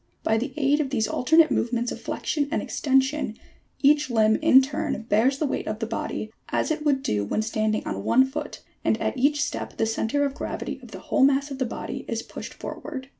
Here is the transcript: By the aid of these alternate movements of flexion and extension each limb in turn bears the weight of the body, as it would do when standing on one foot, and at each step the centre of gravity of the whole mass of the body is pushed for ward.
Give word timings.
By 0.23 0.39
the 0.39 0.51
aid 0.57 0.79
of 0.79 0.89
these 0.89 1.07
alternate 1.07 1.51
movements 1.51 1.91
of 1.91 2.01
flexion 2.01 2.47
and 2.49 2.59
extension 2.59 3.37
each 3.83 4.09
limb 4.09 4.35
in 4.37 4.59
turn 4.63 4.99
bears 5.03 5.37
the 5.37 5.45
weight 5.45 5.67
of 5.67 5.77
the 5.77 5.85
body, 5.85 6.33
as 6.49 6.71
it 6.71 6.83
would 6.83 7.03
do 7.03 7.23
when 7.23 7.43
standing 7.43 7.85
on 7.85 8.03
one 8.03 8.25
foot, 8.25 8.63
and 8.83 8.99
at 8.99 9.15
each 9.15 9.43
step 9.43 9.77
the 9.77 9.85
centre 9.85 10.25
of 10.25 10.33
gravity 10.33 10.79
of 10.81 10.89
the 10.89 10.97
whole 11.01 11.23
mass 11.23 11.51
of 11.51 11.59
the 11.59 11.65
body 11.67 12.03
is 12.07 12.23
pushed 12.23 12.55
for 12.55 12.81
ward. 12.83 13.09